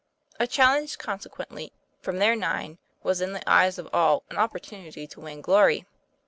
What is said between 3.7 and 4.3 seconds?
of all,